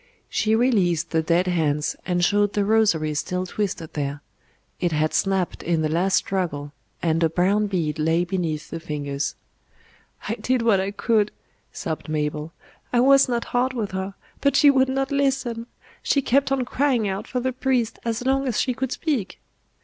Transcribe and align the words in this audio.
She 0.29 0.55
released 0.55 1.11
the 1.11 1.21
dead 1.21 1.45
hands 1.45 1.95
and 2.07 2.25
showed 2.25 2.53
the 2.53 2.65
rosary 2.65 3.13
still 3.13 3.45
twisted 3.45 3.93
there; 3.93 4.23
it 4.79 4.91
had 4.91 5.13
snapped 5.13 5.61
in 5.61 5.83
the 5.83 5.89
last 5.89 6.15
struggle, 6.15 6.71
and 7.03 7.21
a 7.21 7.29
brown 7.29 7.67
bead 7.67 7.99
lay 7.99 8.25
beneath 8.25 8.71
the 8.71 8.79
fingers. 8.79 9.35
"I 10.27 10.33
did 10.41 10.63
what 10.63 10.79
I 10.79 10.89
could," 10.89 11.29
sobbed 11.71 12.09
Mabel. 12.09 12.51
"I 12.91 12.99
was 12.99 13.29
not 13.29 13.45
hard 13.53 13.73
with 13.73 13.91
her. 13.91 14.15
But 14.39 14.55
she 14.55 14.71
would 14.71 14.89
not 14.89 15.11
listen. 15.11 15.67
She 16.01 16.23
kept 16.23 16.51
on 16.51 16.65
crying 16.65 17.07
out 17.07 17.27
for 17.27 17.39
the 17.39 17.53
priest 17.53 17.99
as 18.03 18.25
long 18.25 18.47
as 18.47 18.59
she 18.59 18.73
could 18.73 18.91
speak." 18.91 19.39